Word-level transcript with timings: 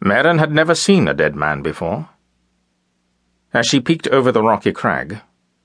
Merrin 0.00 0.38
had 0.38 0.52
never 0.52 0.74
seen 0.74 1.08
a 1.08 1.14
dead 1.14 1.34
man 1.34 1.62
before. 1.62 2.08
As 3.52 3.66
she 3.66 3.80
peeked 3.80 4.06
over 4.08 4.30
the 4.30 4.42
rocky 4.42 4.72
crag, 4.72 5.20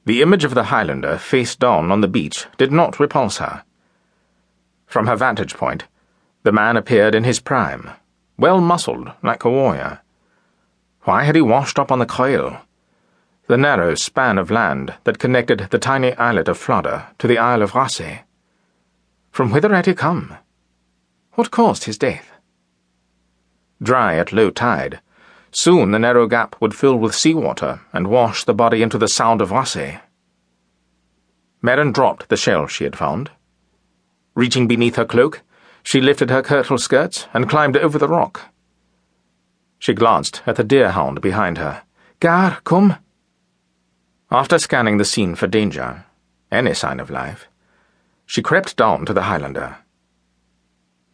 the 0.05 0.21
image 0.21 0.43
of 0.43 0.55
the 0.55 0.65
Highlander 0.65 1.17
face 1.17 1.55
down 1.55 1.91
on 1.91 2.01
the 2.01 2.07
beach 2.07 2.47
did 2.57 2.71
not 2.71 2.99
repulse 2.99 3.37
her. 3.37 3.63
From 4.87 5.07
her 5.07 5.15
vantage 5.15 5.55
point, 5.55 5.85
the 6.43 6.51
man 6.51 6.75
appeared 6.75 7.13
in 7.13 7.23
his 7.23 7.39
prime, 7.39 7.91
well 8.37 8.59
muscled 8.61 9.11
like 9.21 9.43
a 9.43 9.49
warrior. 9.49 10.01
Why 11.03 11.23
had 11.23 11.35
he 11.35 11.41
washed 11.41 11.77
up 11.77 11.91
on 11.91 11.99
the 11.99 12.05
Coil? 12.05 12.61
The 13.47 13.57
narrow 13.57 13.95
span 13.95 14.37
of 14.37 14.49
land 14.49 14.95
that 15.03 15.19
connected 15.19 15.67
the 15.71 15.77
tiny 15.77 16.13
islet 16.15 16.47
of 16.47 16.57
Fladda 16.57 17.07
to 17.19 17.27
the 17.27 17.37
Isle 17.37 17.61
of 17.61 17.73
Raasay. 17.73 18.21
From 19.31 19.51
whither 19.51 19.75
had 19.75 19.85
he 19.85 19.93
come? 19.93 20.37
What 21.33 21.51
caused 21.51 21.83
his 21.83 21.97
death? 21.97 22.30
Dry 23.81 24.15
at 24.15 24.31
low 24.31 24.51
tide, 24.51 25.01
soon 25.51 25.91
the 25.91 25.99
narrow 25.99 26.27
gap 26.27 26.55
would 26.59 26.75
fill 26.75 26.95
with 26.95 27.15
seawater 27.15 27.81
and 27.91 28.07
wash 28.07 28.43
the 28.43 28.53
body 28.53 28.81
into 28.81 28.97
the 28.97 29.07
Sound 29.07 29.41
of 29.41 29.49
Raasay. 29.49 30.01
Merrin 31.63 31.91
dropped 31.91 32.29
the 32.29 32.37
shell 32.37 32.67
she 32.67 32.83
had 32.83 32.95
found. 32.95 33.31
Reaching 34.35 34.67
beneath 34.67 34.95
her 34.95 35.05
cloak, 35.05 35.41
she 35.83 35.99
lifted 35.99 36.29
her 36.29 36.43
kirtle 36.43 36.79
skirts 36.79 37.27
and 37.33 37.49
climbed 37.49 37.77
over 37.77 37.97
the 37.97 38.07
rock. 38.07 38.51
She 39.79 39.93
glanced 39.93 40.43
at 40.45 40.57
the 40.57 40.63
deerhound 40.63 41.21
behind 41.21 41.57
her. 41.57 41.83
Gar, 42.19 42.59
come. 42.63 42.97
After 44.29 44.59
scanning 44.59 44.97
the 44.97 45.05
scene 45.05 45.33
for 45.33 45.47
danger, 45.47 46.05
any 46.51 46.75
sign 46.75 46.99
of 46.99 47.09
life, 47.09 47.47
she 48.27 48.43
crept 48.43 48.77
down 48.77 49.05
to 49.05 49.13
the 49.13 49.23
Highlander. 49.23 49.77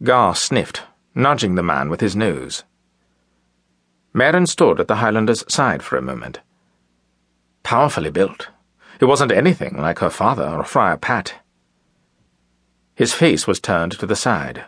Gar 0.02 0.34
sniffed, 0.34 0.82
nudging 1.18 1.56
the 1.56 1.62
man 1.62 1.90
with 1.90 2.00
his 2.00 2.14
nose. 2.16 2.62
Merrin 4.14 4.46
stood 4.46 4.80
at 4.80 4.88
the 4.88 4.96
Highlander's 4.96 5.44
side 5.52 5.82
for 5.82 5.96
a 5.98 6.02
moment. 6.02 6.40
Powerfully 7.62 8.10
built, 8.10 8.48
it 9.00 9.04
wasn't 9.04 9.32
anything 9.32 9.76
like 9.76 9.98
her 9.98 10.10
father 10.10 10.48
or 10.48 10.64
Friar 10.64 10.96
Pat. 10.96 11.34
His 12.94 13.12
face 13.12 13.46
was 13.46 13.60
turned 13.60 13.92
to 13.98 14.06
the 14.06 14.16
side, 14.16 14.64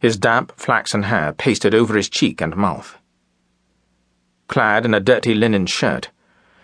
his 0.00 0.16
damp 0.16 0.52
flaxen 0.56 1.04
hair 1.04 1.32
pasted 1.32 1.74
over 1.74 1.94
his 1.94 2.08
cheek 2.08 2.40
and 2.40 2.56
mouth. 2.56 2.96
Clad 4.48 4.84
in 4.84 4.94
a 4.94 5.00
dirty 5.00 5.34
linen 5.34 5.66
shirt, 5.66 6.10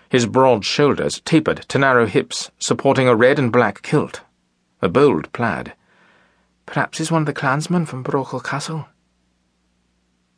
his 0.08 0.26
broad 0.26 0.64
shoulders 0.64 1.20
tapered 1.24 1.58
to 1.68 1.78
narrow 1.78 2.06
hips 2.06 2.50
supporting 2.58 3.08
a 3.08 3.16
red 3.16 3.38
and 3.38 3.50
black 3.50 3.82
kilt, 3.82 4.20
a 4.80 4.88
bold 4.88 5.32
plaid. 5.32 5.74
Perhaps 6.66 6.98
he's 6.98 7.10
one 7.10 7.22
of 7.22 7.26
the 7.26 7.32
clansmen 7.32 7.86
from 7.86 8.04
Brochel 8.04 8.42
Castle. 8.42 8.86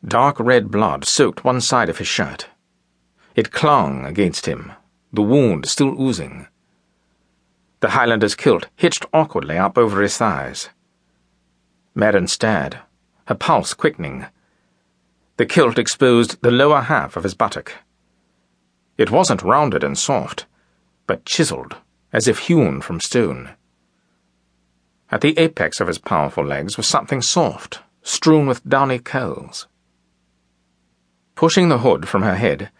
Dark 0.06 0.38
red 0.38 0.70
blood 0.70 1.06
soaked 1.06 1.44
one 1.44 1.62
side 1.62 1.88
of 1.88 1.96
his 1.96 2.06
shirt. 2.06 2.48
It 3.34 3.52
clung 3.52 4.04
against 4.04 4.44
him, 4.44 4.72
the 5.10 5.22
wound 5.22 5.66
still 5.66 5.98
oozing. 5.98 6.46
The 7.80 7.90
Highlander's 7.90 8.34
kilt 8.34 8.68
hitched 8.76 9.06
awkwardly 9.14 9.56
up 9.56 9.78
over 9.78 10.02
his 10.02 10.16
thighs. 10.18 10.68
Merrin 11.96 12.28
stared, 12.28 12.80
her 13.28 13.34
pulse 13.34 13.72
quickening. 13.72 14.26
The 15.38 15.46
kilt 15.46 15.78
exposed 15.78 16.42
the 16.42 16.50
lower 16.50 16.82
half 16.82 17.16
of 17.16 17.22
his 17.22 17.34
buttock. 17.34 17.72
It 18.98 19.10
wasn't 19.10 19.42
rounded 19.42 19.82
and 19.82 19.96
soft, 19.96 20.44
but 21.06 21.24
chiseled, 21.24 21.76
as 22.12 22.28
if 22.28 22.40
hewn 22.40 22.82
from 22.82 23.00
stone. 23.00 23.52
At 25.10 25.22
the 25.22 25.38
apex 25.38 25.80
of 25.80 25.88
his 25.88 25.98
powerful 25.98 26.44
legs 26.44 26.76
was 26.76 26.86
something 26.86 27.22
soft, 27.22 27.80
strewn 28.02 28.46
with 28.46 28.68
downy 28.68 28.98
curls. 28.98 29.66
Pushing 31.34 31.68
the 31.68 31.78
hood 31.78 32.08
from 32.08 32.22
her 32.22 32.36
head, 32.36 32.70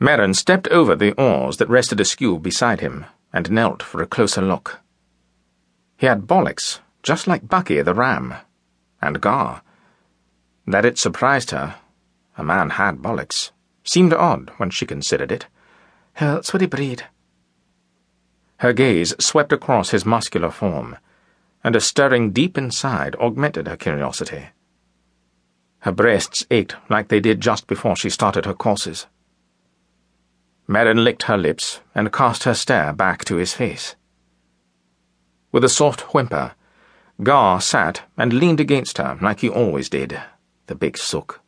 Merrin 0.00 0.34
stepped 0.34 0.66
over 0.68 0.96
the 0.96 1.12
oars 1.12 1.58
that 1.58 1.68
rested 1.68 2.00
askew 2.00 2.38
beside 2.38 2.80
him 2.80 3.06
and 3.32 3.50
knelt 3.50 3.82
for 3.82 4.02
a 4.02 4.06
closer 4.06 4.42
look. 4.42 4.80
He 5.96 6.06
had 6.06 6.26
bollocks, 6.26 6.80
just 7.02 7.26
like 7.26 7.48
Bucky 7.48 7.80
the 7.82 7.94
ram, 7.94 8.34
and 9.00 9.20
Gar. 9.20 9.62
That 10.66 10.84
it 10.84 10.98
surprised 10.98 11.50
her, 11.50 11.76
a 12.36 12.42
man 12.42 12.70
had 12.70 13.02
bollocks, 13.02 13.52
seemed 13.84 14.14
odd 14.14 14.50
when 14.56 14.70
she 14.70 14.86
considered 14.86 15.30
it. 15.30 15.46
Else 16.18 16.52
would 16.52 16.62
he 16.62 16.66
breed? 16.66 17.04
Her 18.58 18.72
gaze 18.72 19.14
swept 19.18 19.52
across 19.52 19.90
his 19.90 20.04
muscular 20.04 20.50
form, 20.50 20.96
and 21.62 21.76
a 21.76 21.80
stirring 21.80 22.32
deep 22.32 22.58
inside 22.58 23.14
augmented 23.16 23.68
her 23.68 23.76
curiosity. 23.76 24.48
Her 25.80 25.92
breasts 25.92 26.46
ached 26.50 26.76
like 26.88 27.08
they 27.08 27.20
did 27.20 27.40
just 27.40 27.66
before 27.66 27.96
she 27.96 28.10
started 28.10 28.44
her 28.44 28.54
courses. 28.54 29.06
Merrin 30.68 31.02
licked 31.02 31.24
her 31.24 31.38
lips 31.38 31.80
and 31.94 32.12
cast 32.12 32.44
her 32.44 32.54
stare 32.54 32.92
back 32.92 33.24
to 33.24 33.36
his 33.36 33.54
face. 33.54 33.96
With 35.52 35.64
a 35.64 35.68
soft 35.68 36.14
whimper, 36.14 36.52
Gar 37.22 37.60
sat 37.60 38.02
and 38.16 38.32
leaned 38.32 38.60
against 38.60 38.98
her 38.98 39.18
like 39.20 39.40
he 39.40 39.48
always 39.48 39.88
did, 39.88 40.20
the 40.68 40.74
big 40.74 40.96
sook. 40.96 41.40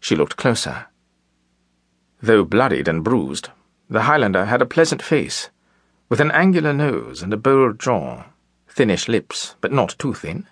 She 0.00 0.14
looked 0.16 0.36
closer. 0.36 0.86
Though 2.22 2.44
bloodied 2.44 2.88
and 2.88 3.02
bruised, 3.02 3.50
the 3.90 4.02
Highlander 4.02 4.46
had 4.46 4.62
a 4.62 4.66
pleasant 4.66 5.02
face, 5.02 5.50
with 6.08 6.20
an 6.20 6.30
angular 6.30 6.72
nose 6.72 7.22
and 7.22 7.32
a 7.32 7.36
bold 7.36 7.78
jaw, 7.78 8.24
thinnish 8.68 9.08
lips, 9.08 9.56
but 9.60 9.72
not 9.72 9.96
too 9.98 10.14
thin. 10.14 10.46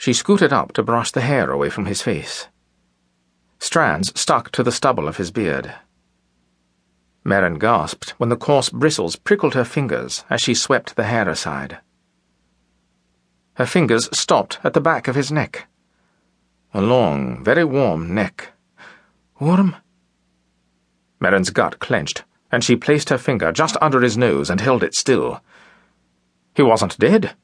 She 0.00 0.14
scooted 0.14 0.50
up 0.50 0.72
to 0.72 0.82
brush 0.82 1.10
the 1.10 1.20
hair 1.20 1.50
away 1.50 1.68
from 1.68 1.84
his 1.84 2.00
face. 2.00 2.48
Strands 3.58 4.18
stuck 4.18 4.50
to 4.52 4.62
the 4.62 4.72
stubble 4.72 5.06
of 5.06 5.18
his 5.18 5.30
beard. 5.30 5.74
Merrin 7.22 7.58
gasped 7.58 8.14
when 8.16 8.30
the 8.30 8.36
coarse 8.36 8.70
bristles 8.70 9.16
prickled 9.16 9.52
her 9.52 9.62
fingers 9.62 10.24
as 10.30 10.40
she 10.40 10.54
swept 10.54 10.96
the 10.96 11.04
hair 11.04 11.28
aside. 11.28 11.80
Her 13.56 13.66
fingers 13.66 14.08
stopped 14.18 14.58
at 14.64 14.72
the 14.72 14.80
back 14.80 15.06
of 15.06 15.16
his 15.16 15.30
neck. 15.30 15.66
A 16.72 16.80
long, 16.80 17.44
very 17.44 17.64
warm 17.64 18.14
neck. 18.14 18.52
Warm? 19.38 19.76
Merrin's 21.20 21.50
gut 21.50 21.78
clenched, 21.78 22.24
and 22.50 22.64
she 22.64 22.74
placed 22.74 23.10
her 23.10 23.18
finger 23.18 23.52
just 23.52 23.76
under 23.82 24.00
his 24.00 24.16
nose 24.16 24.48
and 24.48 24.62
held 24.62 24.82
it 24.82 24.94
still. 24.94 25.42
He 26.54 26.62
wasn't 26.62 26.98
dead. 26.98 27.34